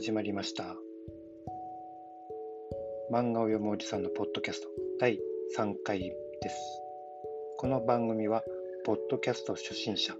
[0.00, 0.78] 始まりました。
[3.12, 4.68] 漫画を読むおじさんのポッドキャスト。
[4.98, 5.18] 第
[5.58, 6.56] 3回です。
[7.58, 8.42] この番組は
[8.86, 10.14] ポッドキャスト初心者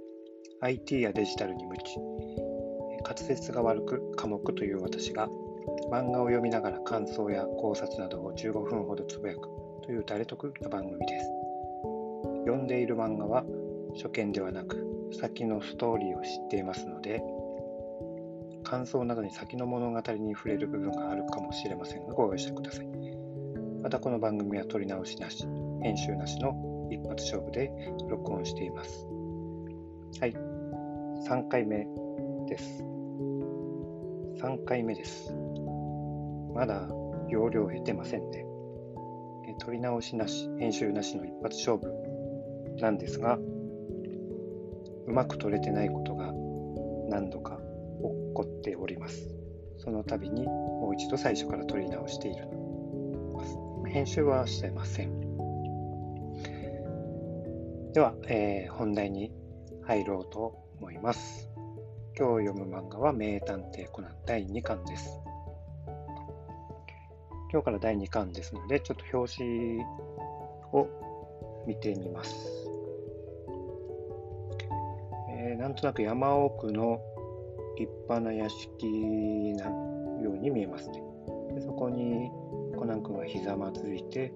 [0.61, 5.31] IT やデジタルに無知滑舌が悪く科目という私が
[5.91, 9.49] 漫画を読みながら感想や考察などを15分ほどつぶやく
[9.87, 11.27] という誰得な番組です。
[12.45, 13.47] 読んでいる漫画は
[13.97, 17.23] 初見ではなく先のストーリーを知っていますので
[18.65, 22.87] 感想などに先の物語に触れる部分があるかもしれませんがご容赦ください。
[23.83, 25.47] またこの番組は撮り直しなし
[25.83, 27.73] 編集なしの一発勝負で
[28.09, 29.07] 録音しています。
[30.21, 30.33] はい。
[30.33, 31.87] 3回目
[32.49, 32.83] です。
[34.43, 35.35] 3回目です。
[36.55, 36.89] まだ
[37.29, 38.45] 容量減ってませんね。
[39.61, 41.93] 撮り直しなし編集なしの一発勝負
[42.81, 43.39] なんですが
[45.07, 46.33] うまく撮れてないことが
[47.09, 47.59] 何度か
[48.01, 49.35] 起こっております。
[49.79, 52.49] その度にもう一度最初から撮り直している
[53.87, 55.21] 編集はしてません。
[57.93, 59.33] では、えー、本題に
[59.83, 61.51] 入ろうと思います。
[62.17, 65.19] 今日読む漫画は名探偵コナン第2巻です。
[67.51, 69.81] 今日から第2巻ですので、ちょっと表紙
[70.73, 70.87] を
[71.67, 72.71] 見てみます。
[75.31, 77.01] えー、なんとなく山奥の
[77.81, 79.65] 立派な屋敷な
[80.23, 81.03] ように見えますね。
[81.55, 82.31] でそこに
[82.77, 84.33] コナン君がひざまずいて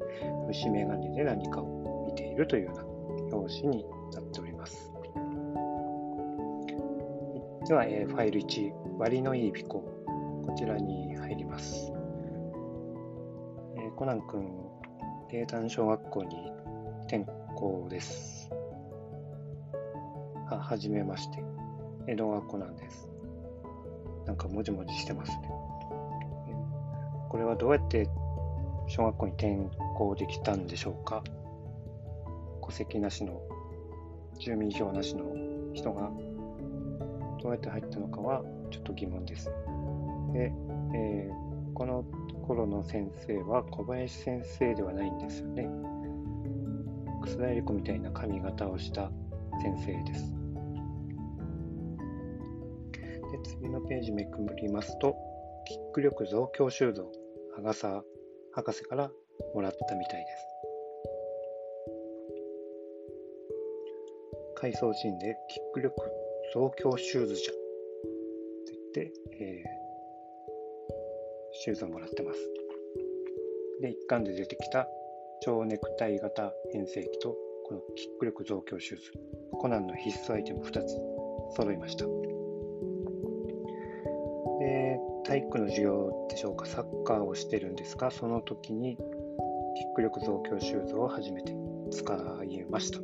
[0.49, 2.77] 虫眼鏡で何かを見ているというよう
[3.31, 4.91] な表紙になっております。
[7.69, 9.81] では、えー、ファイル1、割のいい尾行。
[10.47, 11.93] こちらに入ります。
[13.77, 14.47] えー、コナン君、
[15.29, 16.51] 低山小学校に
[17.07, 18.51] 転校です。
[20.47, 21.45] はじめまして。
[22.07, 23.14] 江戸川コナンです。
[24.27, 25.51] なんかもじもじしてますね。
[27.29, 28.09] これはどうやって
[28.87, 29.59] 小学校に転
[29.97, 31.23] 校できたんでしょうか？
[32.65, 33.41] 戸籍なしの、
[34.39, 35.25] 住民票なしの
[35.75, 36.11] 人が
[37.43, 39.51] どうやって入ったのかはちょっと疑問です。
[40.33, 40.53] で、
[40.95, 42.05] えー、この
[42.47, 45.69] 頃の先生は小林先生ではないんですよね。
[47.23, 49.11] 楠田絵理子みたいな髪型をした
[49.61, 50.44] 先生です。
[53.45, 55.15] 次のページめくりますと、
[55.67, 57.11] キック力増強修造、
[57.59, 58.03] アガサ
[58.53, 59.11] 博士から
[59.55, 60.55] もらったみたいです。
[64.57, 65.95] 回想シーンでキック力
[66.55, 67.59] 増強シューズじゃと
[68.73, 69.75] 言って、えー、
[71.53, 72.39] シューズをもらってます。
[73.81, 74.89] で、一巻で出てきた
[75.43, 79.13] 蝶ネクタイ型変声機とこのキック力増強シューズ、
[79.53, 80.99] コナンの必須アイテム2つ
[81.57, 82.34] 揃いました。
[84.65, 89.05] で体育の授業でしょうか、サッカーをしてるんですが、その時にキッ
[89.95, 91.55] ク力増強シューズを初めて
[91.91, 92.15] 使
[92.45, 92.99] いました。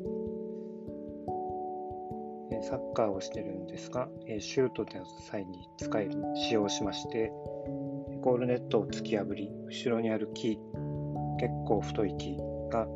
[2.62, 7.30] サッカーをしてるんですが、シュートの際に使い使用しまして、
[8.22, 10.58] ゴールネットを突き破り、後ろにある木、
[11.38, 12.36] 結構太い木
[12.70, 12.86] が、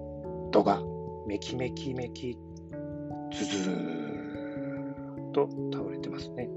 [0.50, 0.82] ドガ、
[1.26, 2.38] メキメキメキ、
[3.32, 6.48] ズズーと倒れてますね。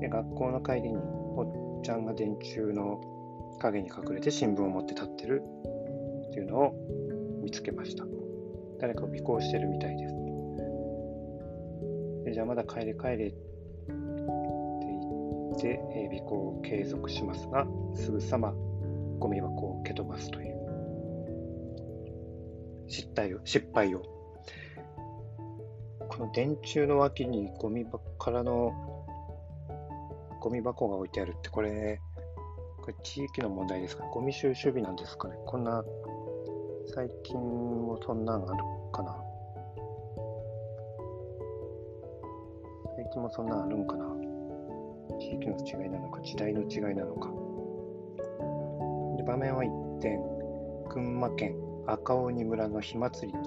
[0.00, 3.00] で学校の帰りにおっちゃんが電柱の
[3.60, 5.42] 影に隠れて新聞を持って立ってる
[6.28, 6.74] っていうのを
[7.42, 8.04] 見つけました。
[8.80, 10.14] 誰かを尾行してるみたいです。
[12.24, 13.36] でじゃあまだ帰れ帰れって
[13.88, 18.54] 言って、え、尾行を継続しますが、すぐさま
[19.18, 20.58] ゴミ箱を蹴飛ばすという
[22.86, 24.02] 失態を失敗を。
[26.08, 28.72] この電柱の脇にゴミ箱からの
[30.40, 32.00] ゴミ箱が置いてあるって、これ、
[32.80, 35.36] これ地域の問題ですかゴミ収集日なんですかね。
[35.46, 35.84] こんな、
[36.94, 39.16] 最近もそんなんあるかな。
[42.96, 44.06] 最近もそんなんあるんかな。
[45.18, 47.30] 地域の違いなのか、時代の違いなのか。
[49.16, 49.68] で場面は一
[49.98, 50.18] 転、
[50.90, 53.38] 群馬県赤鬼村の火祭り。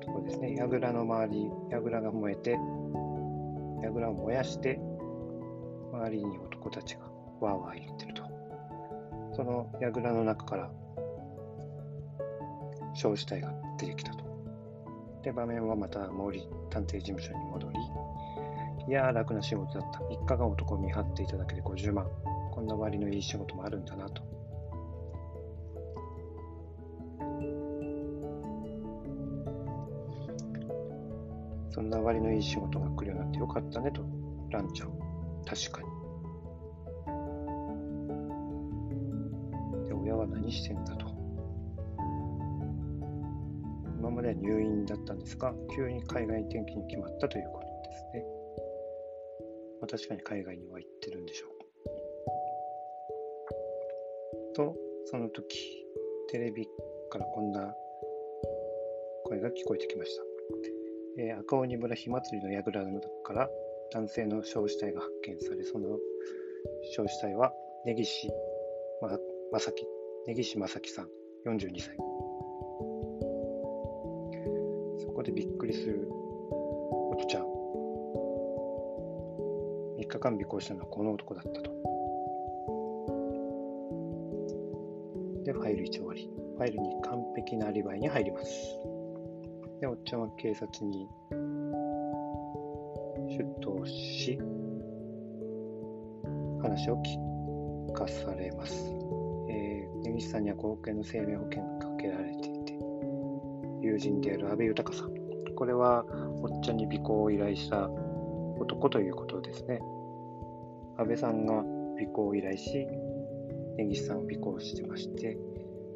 [0.00, 0.54] とこですね。
[0.56, 2.58] 櫓の周り、櫓が燃えて、
[3.82, 4.78] 櫓を燃やして、
[5.92, 7.02] 周りに男たちが
[7.40, 8.22] わーわー言ってると。
[9.34, 10.70] その櫓の中から、
[12.94, 14.24] 焼死体が出てきたと。
[15.22, 17.78] で、場面はまた森探偵事務所に戻り、
[18.88, 19.98] いやー、楽な仕事だった。
[20.00, 22.06] 3日間男を見張っていただけで50万。
[22.52, 24.35] こんな割のいい仕事もあるんだなと。
[31.76, 34.00] そんな割のいい仕事が来るようになってよかったねと、
[34.50, 34.88] ランちゃん
[35.44, 35.88] 確かに。
[39.86, 41.06] で、親は何してんだと。
[43.98, 48.24] 今までは入院だったんですが、急に海外転勤に決まったということですね。
[49.82, 51.50] まあ、確かに海外には行ってるんでしょう。
[54.54, 54.74] と、
[55.04, 55.84] その時、
[56.30, 56.66] テレビ
[57.10, 57.74] からこんな
[59.26, 60.75] 声が聞こえてきました。
[61.18, 63.48] えー、赤鬼村火祭りの櫓の中から
[63.92, 65.98] 男性の焼死体が発見され、その
[66.94, 67.52] 焼死体は
[67.86, 68.28] 根岸
[69.50, 69.86] 正樹、
[70.26, 71.08] 根岸正樹さん、
[71.46, 71.96] 42歳。
[74.98, 77.44] そこでびっくりするおとちゃん。
[79.98, 81.70] 3日間尾行したのはこの男だったと。
[85.44, 86.28] で、ファイル1終わり。
[86.58, 88.95] ファイルに完璧なアリバイに入ります。
[89.86, 91.08] で、おっちゃんは警察に
[93.28, 94.36] 出頭し、
[96.60, 98.74] 話を聞かされます。
[99.48, 102.72] えー、根岸さんには5億円の生命保険がかけられていて、
[103.80, 105.14] 友人である阿部豊さん。
[105.54, 106.04] これは、
[106.42, 107.88] おっちゃんに尾行を依頼した
[108.58, 109.80] 男ということですね。
[110.98, 112.88] 安倍さんが尾行を依頼し、
[113.76, 115.38] 根岸さんを尾行してまして、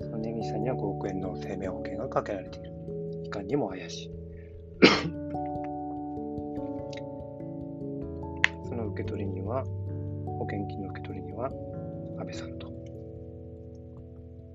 [0.00, 2.99] その根岸さんには5億円の生命保険がかけられている。
[3.30, 4.10] いかにも怪しい。
[8.68, 9.62] その受け取人は、
[10.26, 11.46] 保険金の受け取人は
[12.18, 12.72] 安倍さんと。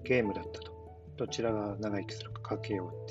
[0.03, 0.73] ゲームだったと。
[1.15, 3.05] どちらが長生きするかかけようっ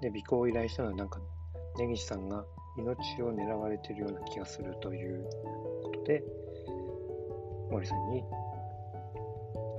[0.00, 0.10] て。
[0.10, 1.20] で、尾行を依頼したのはなんか、
[1.78, 2.44] 根岸さんが
[2.76, 5.24] 命を狙われているような気がするという
[5.84, 6.24] ことで、
[7.70, 8.24] 森さんに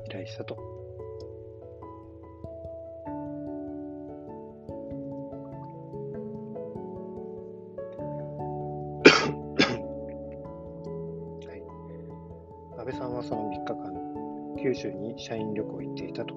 [0.06, 0.73] 依頼したと。
[12.84, 16.36] 安倍さんはその3日間、九州に社員旅行行っていたと。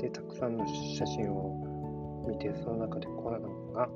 [0.00, 3.88] で、たくさんの写真を見て、その中でコナンが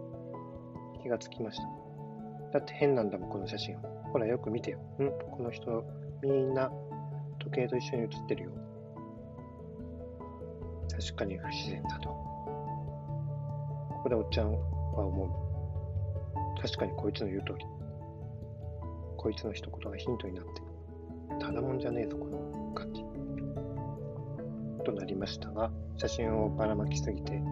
[1.01, 2.59] 気がつきました。
[2.59, 3.77] だって変なんだもん、この写真。
[4.13, 4.79] ほら、よく見てよ。
[4.99, 5.85] んこの人、
[6.21, 6.69] みんな
[7.39, 8.51] 時計と一緒に写ってるよ。
[10.91, 12.09] 確かに不自然だと。
[12.09, 14.59] ここでおっちゃんは
[15.07, 15.27] 思
[16.59, 16.61] う。
[16.61, 17.65] 確かにこいつの言う通り。
[19.17, 20.62] こいつの一言がヒントになって。
[21.41, 23.05] ただもんじゃねえぞ、このガキ。
[24.85, 27.43] となりましたが、写真をばらまきすぎて、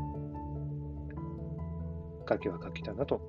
[2.26, 3.20] ガキはガキだなと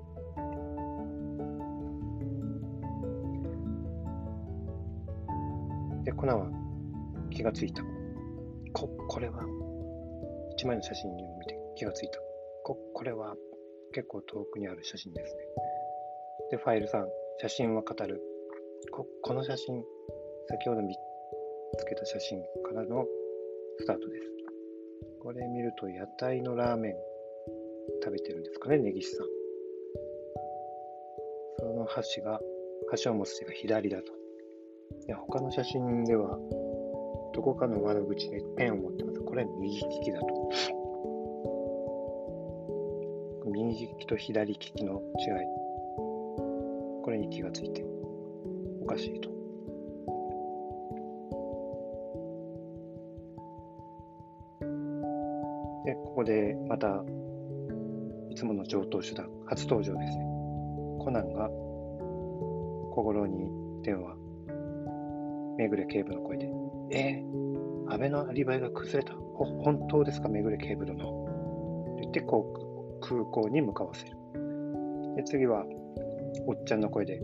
[6.04, 6.50] で、コナンは
[7.30, 7.82] 気がついた。
[8.72, 9.44] こ、これは、
[10.52, 12.18] 一枚の写真に見て気がついた。
[12.64, 13.36] こ、これは
[13.92, 15.40] 結構遠くにある写真ですね。
[16.50, 17.06] で、ファイル3、
[17.38, 18.20] 写真は語る。
[18.90, 19.84] こ、この写真、
[20.48, 20.94] 先ほど見
[21.78, 23.06] つけた写真からの
[23.78, 24.32] スタートです。
[25.22, 26.94] これ見ると屋台のラーメン
[28.02, 29.26] 食べてるんですかね、根岸さん。
[31.60, 32.40] その箸が、
[32.90, 34.12] 箸を持つ手が左だと。
[35.06, 36.38] いや他の写真では、
[37.34, 39.20] どこかの窓口でペンを持ってます。
[39.20, 40.26] これ右利きだと。
[43.46, 45.02] 右利きと左利きの違い。
[47.04, 47.84] これに気がついて、
[48.82, 49.30] おかしいと。
[56.22, 57.02] ここでまた、
[58.30, 60.24] いつもの上等手段、初登場ですね。
[61.00, 63.50] コナンが小五に
[63.82, 64.14] 電話。
[65.58, 66.48] めぐれ警部の声で、
[66.92, 69.14] えー、安倍のアリバイが崩れた？
[69.14, 71.02] 本当ですか、めぐれ警部殿。
[71.02, 72.54] と言ってこ
[73.00, 74.16] う空港に向かわせる。
[75.16, 75.64] で次は、
[76.46, 77.20] おっちゃんの声で、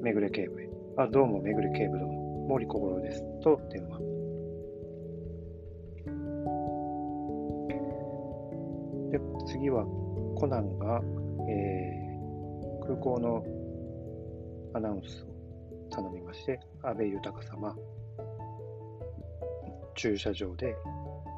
[0.00, 0.70] めぐれ警部へ。
[0.96, 2.10] あ、どうも、めぐれ警部殿。
[2.48, 3.22] 森小五郎です。
[3.42, 4.00] と電話。
[9.10, 9.84] で次は、
[10.36, 11.00] コナンが、
[11.48, 13.42] えー、空港の
[14.74, 17.74] アナウンスを頼みまして、安倍豊様、
[19.94, 20.76] 駐車場で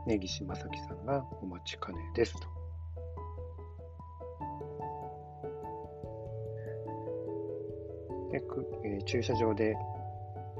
[0.06, 2.40] 根岸正樹さんがお待ちかねですと。
[8.32, 8.42] で
[8.84, 9.74] えー、駐車場で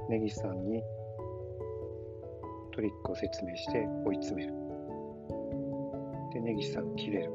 [0.09, 0.83] 根岸さんに
[2.73, 4.60] トリックを説明して追い詰める。
[6.33, 7.33] で、根岸さん切れる。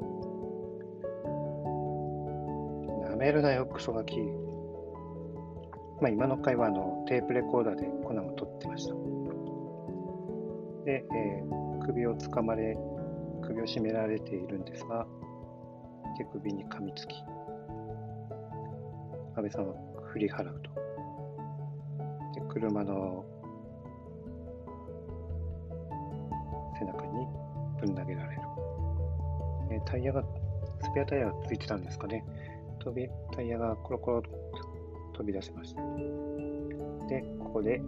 [3.10, 4.18] なめるなよ、クソガキ。
[6.02, 8.94] まあ、今の回はあのテープレコーダーでコナンを撮ってました。
[10.86, 12.78] で、えー、首をつかまれ、
[13.42, 15.08] 首を絞められているんですが、
[16.18, 17.16] 手首に噛みつき、
[19.36, 19.76] 安倍さんは
[20.14, 20.72] 振り払うと。
[22.40, 23.26] で、車の
[26.78, 27.28] 背中に
[27.80, 28.45] ぶん投げられる。
[29.76, 30.24] えタイヤが、
[30.82, 32.26] スペアタイヤがついてたんですかね。
[32.80, 34.30] 飛び、タイヤがコロコロと
[35.14, 35.82] 飛び出しました。
[37.08, 37.82] で、ここで、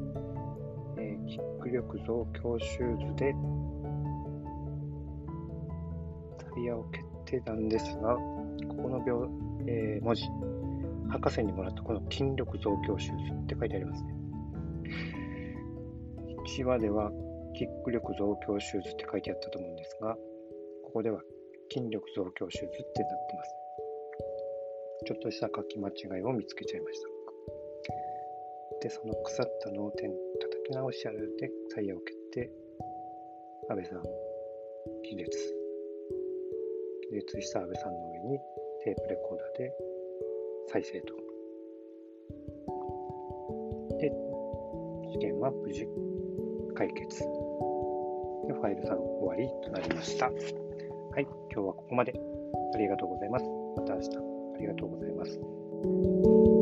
[0.97, 3.35] えー、キック力増強シューズで
[6.53, 9.29] タイヤを蹴ってたんですが、ここの秒、
[9.67, 10.23] えー、文字、
[11.09, 14.15] 博士にもらったこの筋力増強シューズって書いてありますね。
[16.57, 17.11] 1話では
[17.53, 20.15] キック力増強シューズって書いてあったと思うんですが、
[20.83, 21.21] ここでは
[21.71, 23.55] 筋力増強シューズってなってます。
[25.05, 27.07] ちょっとした書き間違いを見つけちゃいました。
[28.81, 32.51] で、その腐った脳天叩き直しあるでタイヤを蹴って、
[33.69, 34.03] 安倍さん
[35.03, 35.29] 気絶。
[37.09, 38.39] 気絶した安倍さんの上に
[38.83, 39.73] テープレコーダーで
[40.67, 41.13] 再生と。
[43.99, 44.09] で、
[45.09, 45.87] 事件は無事
[46.75, 47.19] 解決。
[48.47, 50.29] で、ファイルさん終わりとなりました。
[51.17, 52.13] はい、今日はここまで。
[52.75, 53.45] ありがとうございます。
[53.75, 54.07] また明日。
[54.07, 56.56] ありがとうございます。